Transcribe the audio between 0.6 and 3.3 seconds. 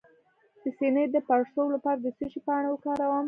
د سینې د پړسوب لپاره د څه شي پاڼې وکاروم؟